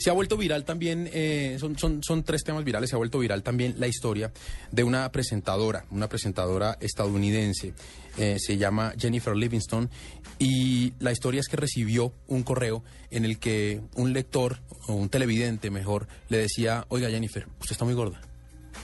[0.00, 3.18] Se ha vuelto viral también, eh, son, son, son tres temas virales, se ha vuelto
[3.18, 4.32] viral también la historia
[4.72, 7.74] de una presentadora, una presentadora estadounidense,
[8.16, 9.90] eh, se llama Jennifer Livingston,
[10.38, 15.10] y la historia es que recibió un correo en el que un lector, o un
[15.10, 18.22] televidente mejor, le decía, oiga Jennifer, usted está muy gorda.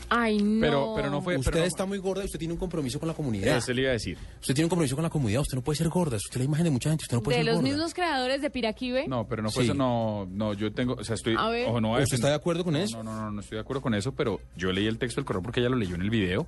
[0.09, 0.61] Ay, no.
[0.61, 1.37] Pero, pero no fue.
[1.37, 3.57] usted pero no- está muy gorda y usted tiene un compromiso con la comunidad.
[3.57, 4.17] Eso le iba a decir.
[4.41, 6.45] Usted tiene un compromiso con la comunidad, usted no puede ser gorda, usted es la
[6.45, 7.69] imagen de mucha gente, usted no puede de ser los gorda.
[7.75, 9.09] mismos creadores de Piraquive.
[9.09, 9.71] No, pero no fue Sí.
[9.71, 9.75] eso.
[9.79, 10.95] No, no, yo tengo.
[10.95, 11.35] O sea, estoy.
[11.39, 11.69] A ver.
[11.69, 13.03] ojo, no ¿Usted está de acuerdo con No, eso?
[13.03, 15.27] No, no, no, no estoy de acuerdo con eso, pero yo leí el texto del
[15.27, 16.47] correo porque ella lo leyó en el video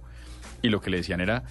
[0.62, 1.42] y lo que le decían era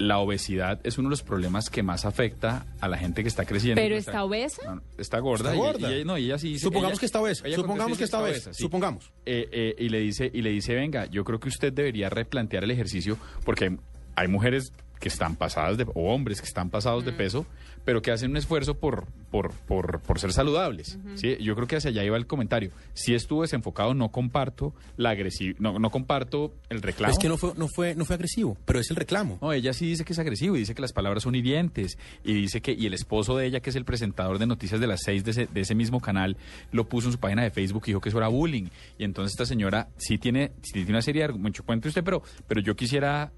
[0.00, 3.44] la obesidad es uno de los problemas que más afecta a la gente que está
[3.44, 3.80] creciendo.
[3.80, 4.74] ¿Pero está obesa?
[4.74, 5.50] No, está gorda.
[5.52, 5.90] Está gorda.
[5.90, 8.20] Y, ella- no, y ella sí dice- Supongamos ella- que está obesa, supongamos que está
[8.22, 8.62] obesa, sí.
[8.62, 9.12] supongamos.
[9.26, 12.64] Eh, eh, y le dice y le dice, venga, yo creo que usted debería replantear
[12.64, 13.76] el ejercicio porque
[14.16, 17.46] hay mujeres que están pasadas de, o hombres que están pasados de peso,
[17.84, 20.98] pero que hacen un esfuerzo por, por, por, por ser saludables.
[21.14, 21.36] ¿sí?
[21.40, 22.70] Yo creo que hacia allá iba el comentario.
[22.92, 27.12] Si estuvo desenfocado, no comparto la agresiva, no, no comparto el reclamo.
[27.12, 29.38] Es que no fue, no fue, no fue agresivo, pero es el reclamo.
[29.40, 32.34] No, ella sí dice que es agresivo y dice que las palabras son hirientes y
[32.34, 35.00] dice que y el esposo de ella que es el presentador de noticias de las
[35.02, 36.36] seis de ese, de ese mismo canal
[36.72, 39.32] lo puso en su página de Facebook y dijo que eso era bullying y entonces
[39.32, 42.76] esta señora sí tiene sí tiene una serie de argumentos cuente usted pero pero yo
[42.76, 43.32] quisiera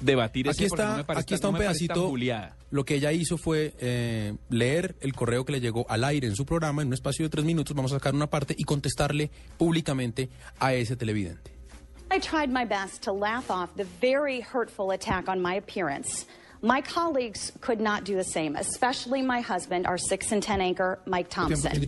[0.00, 2.14] debatir Aquí porque está, no parece aquí está no un pedacito.
[2.70, 6.36] Lo que ella hizo fue eh, leer el correo que le llegó al aire en
[6.36, 7.74] su programa en un espacio de tres minutos.
[7.74, 11.58] Vamos a sacar una parte y contestarle públicamente a ese televidente.
[12.10, 16.26] I tried my best to laugh off the very hurtful attack on my appearance.
[16.60, 20.98] My colleagues could not do the same, especially my husband, our 6 and 10 anchor,
[21.06, 21.86] Mike Thompson.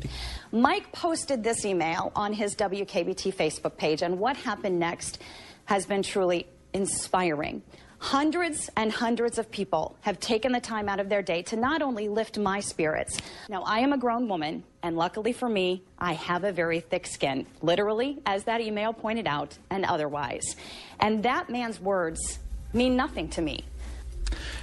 [0.52, 5.18] Mike posted this email on his WKBT Facebook page, and what happened next
[5.64, 7.62] has been truly inspiring.
[8.00, 11.82] Hundreds and hundreds of people have taken the time out of their day to not
[11.82, 13.20] only lift my spirits.
[13.50, 17.06] Now, I am a grown woman, and luckily for me, I have a very thick
[17.06, 20.56] skin, literally, as that email pointed out, and otherwise.
[20.98, 22.38] And that man's words
[22.72, 23.64] mean nothing to me.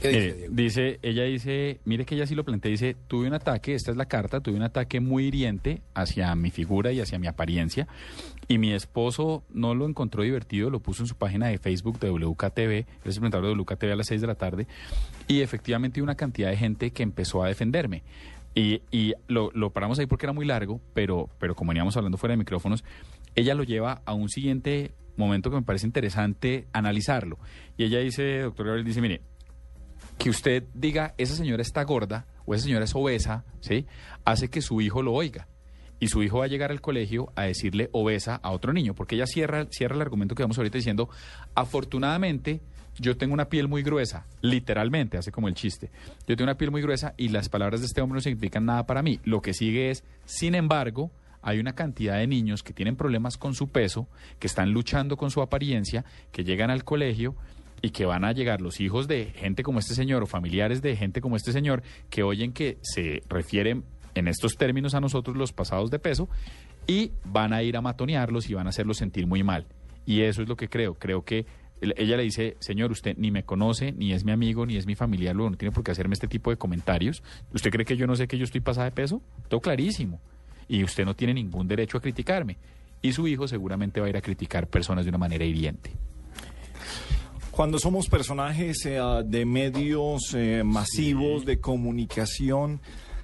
[0.02, 3.34] ¿Qué dice, Mire, dice, ella dice, mire que ella sí lo plantea, dice, tuve un
[3.34, 7.20] ataque, esta es la carta, tuve un ataque muy hiriente hacia mi figura y hacia
[7.20, 7.88] mi apariencia,
[8.48, 12.10] y mi esposo no lo encontró divertido, lo puso en su página de Facebook de
[12.10, 14.68] WKTV, él es el presentador de WKTV a las 6 de la tarde,
[15.28, 18.04] y efectivamente una cantidad de gente que empezó a defenderme.
[18.56, 22.18] Y, y lo, lo paramos ahí porque era muy largo, pero, pero como veníamos hablando
[22.18, 22.84] fuera de micrófonos,
[23.36, 27.38] ella lo lleva a un siguiente momento que me parece interesante analizarlo.
[27.78, 29.22] Y ella dice, doctor Gabriel, dice, mire,
[30.18, 33.86] que usted diga, esa señora está gorda o esa señora es obesa, ¿sí?
[34.26, 35.48] Hace que su hijo lo oiga.
[36.00, 39.16] Y su hijo va a llegar al colegio a decirle obesa a otro niño, porque
[39.16, 41.10] ella cierra, cierra el argumento que vamos ahorita diciendo,
[41.56, 42.62] afortunadamente
[43.00, 45.90] yo tengo una piel muy gruesa, literalmente, hace como el chiste.
[46.28, 48.86] Yo tengo una piel muy gruesa y las palabras de este hombre no significan nada
[48.86, 49.20] para mí.
[49.24, 51.12] Lo que sigue es, sin embargo,
[51.42, 54.08] hay una cantidad de niños que tienen problemas con su peso,
[54.40, 57.36] que están luchando con su apariencia, que llegan al colegio
[57.82, 60.96] y que van a llegar los hijos de gente como este señor o familiares de
[60.96, 63.84] gente como este señor que oyen que se refieren
[64.16, 66.28] en estos términos a nosotros los pasados de peso
[66.88, 69.68] y van a ir a matonearlos y van a hacerlos sentir muy mal.
[70.06, 70.96] Y eso es lo que creo.
[70.96, 71.46] Creo que
[71.82, 74.88] el- ella le dice, señor, usted ni me conoce, ni es mi amigo, ni es
[74.88, 77.22] mi familiar, luego no tiene por qué hacerme este tipo de comentarios.
[77.54, 79.22] ¿Usted cree que yo no sé que yo estoy pasada de peso?
[79.50, 80.20] Todo clarísimo.
[80.68, 82.58] Y usted no tiene ningún derecho a criticarme.
[83.04, 85.92] Y su hijo seguramente va a ir a criticar personas de una manera hiriente.
[87.58, 92.82] Cuando somos personajes eh, de medios eh, masivos, de comunicación,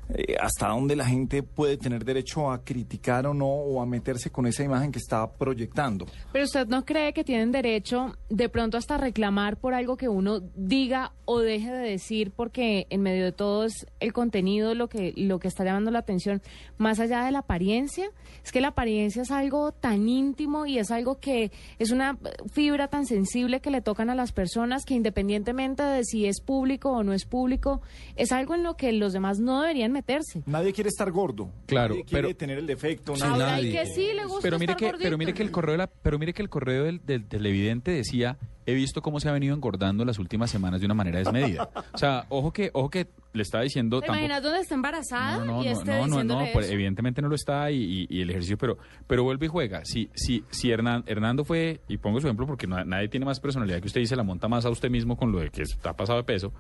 [0.10, 4.30] eh, ¿hasta dónde la gente puede tener derecho a criticar o no, o a meterse
[4.30, 6.06] con esa imagen que está proyectando?
[6.32, 10.42] Pero usted no cree que tienen derecho de pronto hasta reclamar por algo que uno
[10.56, 15.14] diga o deje de decir porque en medio de todo es el contenido lo que
[15.16, 16.42] lo que está llamando la atención
[16.78, 18.10] más allá de la apariencia
[18.44, 22.18] es que la apariencia es algo tan íntimo y es algo que es una
[22.52, 26.92] fibra tan sensible que le tocan a las personas que independientemente de si es público
[26.92, 27.82] o no es público
[28.16, 31.50] es algo en lo que los demás no deberían meterse Nadie quiere estar gordo.
[31.66, 33.16] Claro, Nadie quiere tener el defecto.
[33.16, 33.80] Sí, nadie- Ahora hay nadie.
[33.80, 35.04] que sí le gusta pero mire estar que gordito.
[35.06, 37.92] pero mire que el correo de la- pero mire que el correo del, del televidente
[37.92, 41.70] decía he visto cómo se ha venido engordando las últimas semanas de una manera desmedida
[41.94, 45.38] o sea ojo que ojo que le estaba diciendo ¿Te tampoco- imaginas dónde está embarazada
[45.40, 48.22] no, no, y no, no, no, no, pues, evidentemente no lo está y, y- y
[48.22, 48.78] el ejercicio, pero,
[49.08, 49.84] pero vuelve y juega.
[49.86, 53.40] Si, si, si Hernan- Hernando fue, y pongo su ejemplo porque no- nadie tiene más
[53.40, 55.64] personalidad que usted y se la monta más a usted mismo con lo de que
[55.64, 56.54] está pasado de peso,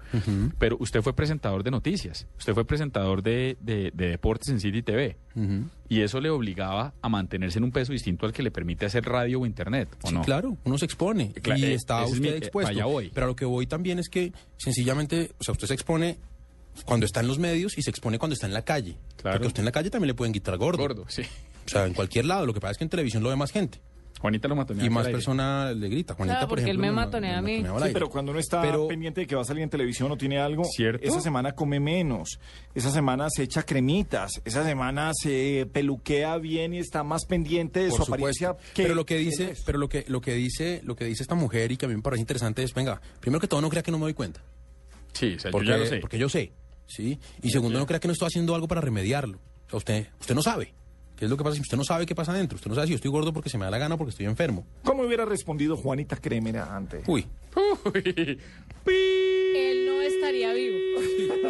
[0.57, 4.81] pero usted fue presentador de noticias, usted fue presentador de, de- de deportes en City
[4.81, 5.17] TV.
[5.89, 9.03] Y eso le obligaba a mantenerse en un peso distinto al que le permite hacer
[9.05, 10.21] radio o internet, ¿o Sí, no?
[10.21, 12.71] claro, uno se expone Cla- y eh, está es usted mi- eh, expuesto.
[12.71, 13.11] allá voy.
[13.13, 16.17] Pero a lo que voy también es que sencillamente, o sea, usted se expone
[16.85, 18.95] cuando está en los medios y se expone cuando está en la calle.
[19.17, 19.35] Claro.
[19.37, 20.77] Porque a usted en la calle también le pueden quitar gordo.
[20.81, 21.21] Gordo, sí.
[21.65, 22.45] O sea, en cualquier lado.
[22.45, 23.79] Lo que pasa es que en televisión lo ve más gente.
[24.19, 24.85] Juanita lo matonea.
[24.85, 26.13] Y más personas le grita.
[26.13, 27.57] Juanita, Claro, por porque él me ma- matonea a mí.
[27.61, 30.17] Sí, pero cuando uno está Pero- pendiente de que va a salir en televisión o
[30.17, 31.05] tiene algo, ¿Cierto?
[31.05, 32.39] esa semana come menos,
[32.73, 37.89] esa semana se echa cremitas, esa semana se peluquea bien y está más pendiente de
[37.89, 38.45] Por su supuesto.
[38.47, 38.73] apariencia.
[38.73, 39.63] que- pero lo que que dice, es.
[39.65, 41.95] pero lo que lo que dice, lo que dice esta mujer y que a mí
[41.95, 44.39] me parece interesante es, venga, primero que todo no crea que no me doy cuenta,
[45.11, 45.97] Sí, o sea, porque yo ya lo sé.
[45.97, 46.53] porque yo sé,
[46.95, 49.37] sí, y segundo no crea que no estoy haciendo algo para remediarlo.
[49.67, 50.73] O sea, usted usted no sabe.
[51.15, 51.55] ¿Qué es lo que pasa?
[51.55, 53.49] Si usted no sabe qué pasa adentro, usted no sabe si yo estoy gordo porque
[53.49, 54.65] se me da la gana o porque estoy enfermo.
[54.83, 57.03] ¿Cómo hubiera respondido Juanita Cremera antes?
[57.07, 57.25] Uy,
[57.55, 58.39] Uy.
[59.55, 60.77] Él no estaría vivo.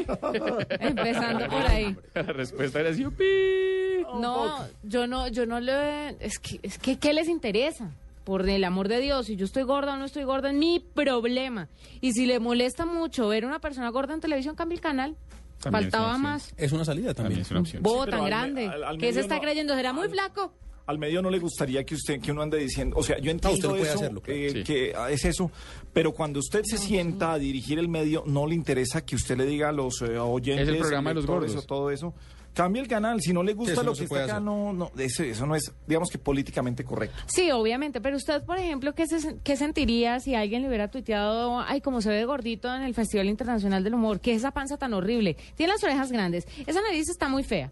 [0.79, 1.95] Empezando por ahí.
[2.13, 3.05] La respuesta era así.
[3.05, 4.03] pi.
[4.19, 6.09] No, yo no, yo no le...
[6.19, 7.89] Es que, es que, ¿qué les interesa?
[8.23, 10.79] Por el amor de Dios, si yo estoy gorda o no estoy gorda, es mi
[10.79, 11.67] problema.
[12.01, 15.17] Y si le molesta mucho ver a una persona gorda en televisión, cambie el canal.
[15.59, 16.21] También es Faltaba opción.
[16.21, 16.53] más.
[16.57, 17.41] es una salida También también.
[17.41, 17.83] es una opción.
[17.83, 18.67] Bobo pero tan al grande.
[18.67, 19.75] al- al ¿Qué se está no- creyendo?
[19.75, 20.53] ¿Será muy flaco?
[20.85, 23.51] Al medio no le gustaría que usted que uno ande diciendo, o sea, yo entiendo
[23.55, 24.37] usted no puede eso, hacerlo, claro.
[24.39, 24.63] eh, Sí.
[24.63, 25.49] que es eso,
[25.93, 29.45] pero cuando usted se sienta a dirigir el medio, no le interesa que usted le
[29.45, 31.63] diga a los eh, oyentes, Es el programa de los lectores gordos.
[31.63, 32.13] o todo eso.
[32.53, 34.41] Cambie el canal, si no le gusta Eso lo no que se está acá, hacer.
[34.43, 37.17] no, no, eso, eso no es, digamos que políticamente correcto.
[37.25, 41.59] Sí, obviamente, pero usted, por ejemplo, ¿qué, se- qué sentiría si alguien le hubiera tuiteado,
[41.59, 44.93] ay, como se ve gordito en el Festival Internacional del Humor, que esa panza tan
[44.93, 47.71] horrible, tiene las orejas grandes, esa nariz está muy fea,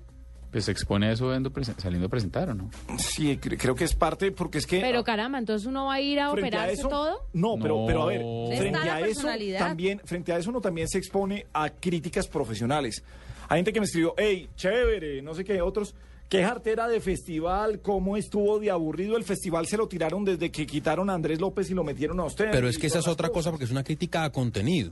[0.51, 2.69] Pues se expone a eso viendo presen- saliendo a presentar, ¿o no?
[2.98, 4.81] Sí, cre- creo que es parte, porque es que...
[4.81, 7.27] pero caramba, entonces uno va a ir a operarse eso, todo.
[7.34, 7.86] No, pero, No.
[7.86, 9.27] pero a ver, ¿Dónde frente a eso
[9.60, 13.04] también, frente a eso uno también se expone a críticas profesionales.
[13.51, 15.94] Hay gente que me escribió, hey, chévere, no sé qué, otros,
[16.30, 20.65] qué jartera de festival, cómo estuvo de aburrido el festival, se lo tiraron desde que
[20.65, 22.50] quitaron a Andrés López y lo metieron a usted.
[22.50, 24.92] Pero es que esa es otra cosa porque es una crítica a contenido.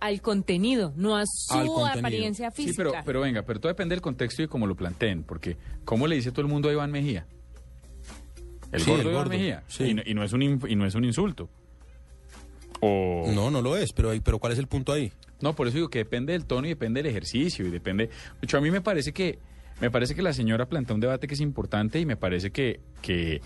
[0.00, 2.72] Al contenido, no a su apariencia física.
[2.72, 5.56] Sí, pero, pero venga, pero todo depende del contexto y cómo lo planteen, porque
[5.86, 7.26] ¿cómo le dice todo el mundo a Iván Mejía?
[8.70, 9.62] El Sí, gordo el Iván gordo, Mejía.
[9.66, 9.84] sí.
[9.84, 11.48] Y, no, y no es un, inf- y no es un insulto.
[12.86, 13.32] O...
[13.32, 15.12] No, no lo es, pero hay- pero ¿cuál es el punto ahí?
[15.40, 18.06] No, por eso digo que depende del tono y depende del ejercicio y depende.
[18.06, 19.38] De hecho, a mí me parece que
[19.80, 22.80] me parece que la señora plantea un debate que es importante y me parece que,
[23.02, 23.40] que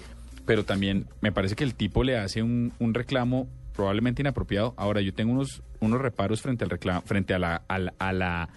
[0.45, 4.75] pero también me parece que el tipo le hace un, un reclamo probablemente inapropiado.
[4.77, 8.13] Ahora, yo tengo unos unos reparos frente al reclamo, frente a la, a la, a
[8.13, 8.49] la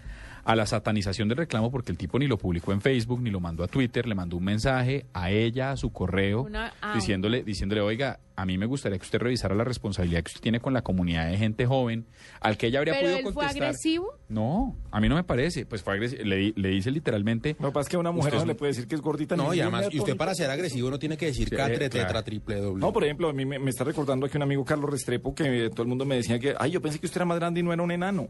[0.43, 3.39] a la satanización del reclamo porque el tipo ni lo publicó en Facebook ni lo
[3.39, 7.43] mandó a Twitter, le mandó un mensaje a ella, a su correo, Una- ah, diciéndole,
[7.43, 10.73] diciéndole, oiga, a mí me gustaría que usted revisara la responsabilidad que usted tiene con
[10.73, 12.05] la comunidad de gente joven,
[12.39, 13.63] al que ella habría ¿Pero podido él fue contestar.
[13.63, 14.13] agresivo?
[14.29, 15.65] No, a mí no me parece.
[15.67, 16.23] Pues fue agresivo.
[16.23, 17.53] Le, di- le dice literalmente.
[17.53, 19.35] Que pasa es que a una mujer no le puede decir que es gordita.
[19.35, 21.89] ni No, y además, y usted para ser agresivo no tiene que decir Sí, catre,
[21.89, 22.07] claro.
[22.07, 22.79] tetra, triple, doble.
[22.81, 25.69] No, por ejemplo, a mí me, me está recordando aquí un amigo Carlos Restrepo que
[25.69, 27.63] todo el mundo me decía que, ay, yo pensé que usted era más grande y
[27.63, 28.29] no era un enano.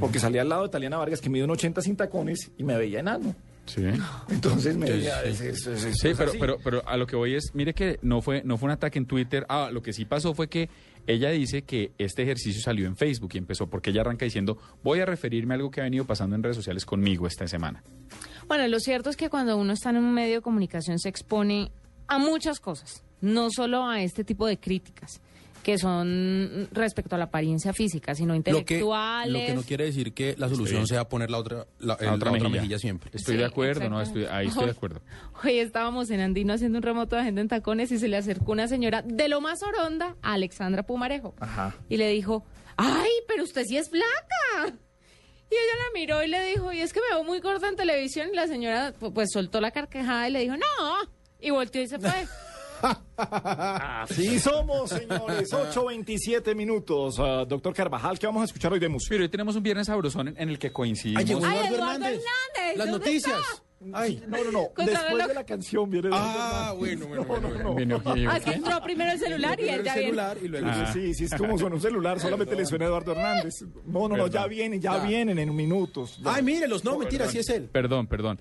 [0.00, 2.76] Porque salía al lado de Taliana Vargas que mide un 80 sin tacones y me
[2.76, 3.34] veía enano.
[3.66, 3.82] Sí.
[4.28, 5.28] Entonces me Sí, decía, sí.
[5.28, 6.38] es- es- es- Sí, es pero, así.
[6.38, 8.98] pero, pero a lo que voy es, mire que no fue, no fue un ataque
[8.98, 9.44] en Twitter.
[9.48, 10.68] Ah, lo que sí pasó fue que
[11.08, 15.00] ella dice que este ejercicio salió en Facebook y empezó porque ella arranca diciendo, voy
[15.00, 17.82] a referirme a algo que ha venido pasando en redes sociales conmigo esta semana.
[18.46, 21.72] Bueno, lo cierto es que cuando uno está en un medio de comunicación se expone
[22.06, 25.20] a muchas cosas, no solo a este tipo de críticas
[25.66, 29.32] que son respecto a la apariencia física, sino lo que, intelectuales.
[29.32, 32.06] lo que no quiere decir que la solución sea poner la otra, la, A el-
[32.06, 32.78] la otra otra, mejilla.
[32.78, 33.10] siempre.
[33.12, 34.00] Estoy Sí, de acuerdo, ¿no?
[34.00, 35.00] Estoy, ahí estoy de acuerdo.
[35.42, 38.52] Hoy estábamos en Andino haciendo un remoto de gente en tacones y se le acercó
[38.52, 41.34] una señora de lo más oronda a Alexandra Pumarejo.
[41.40, 41.74] Ajá.
[41.88, 42.44] Y le dijo,
[42.76, 44.68] ay, pero usted sí es flaca.
[44.68, 47.74] Y ella la miró y le dijo, y es que me veo muy gorda en
[47.74, 48.28] televisión.
[48.32, 51.10] Y la señora pu- pues soltó la carcajada y le dijo, no.
[51.40, 52.10] Y volteó y se fue.
[53.16, 55.52] Así somos, señores.
[55.52, 57.16] 8.27 minutos.
[57.18, 59.10] Ah, doctor Carvajal, ¿qué vamos a escuchar hoy de música?
[59.10, 61.20] Pero hoy tenemos un viernes sabrosón en, en el que coincidimos.
[61.22, 62.20] Ay, llegó Ay, Eduardo, Eduardo Hernández.
[62.24, 63.38] Hernández, Las ¿dónde noticias.
[63.40, 63.62] está?
[63.92, 64.22] Ay.
[64.26, 64.84] No, no, no.
[64.84, 66.08] Después de la canción viene...
[66.12, 67.48] Ah, bueno, bueno, bueno.
[67.48, 67.74] bueno.
[67.74, 68.30] Viene Ojillo.
[68.30, 70.06] Ah, es que entró primero el celular y él el ya viene.
[70.08, 70.66] celular y luego...
[70.70, 70.90] Ah.
[70.92, 73.54] Sí, sí, es como suena un celular, solamente le suena a Eduardo Hernández.
[73.84, 75.04] No, no, no, ya vienen, ya Ya.
[75.06, 76.18] vienen en minutos.
[76.24, 77.68] Ay, mírelos, no, mentira, sí es él.
[77.70, 78.40] Perdón, perdón.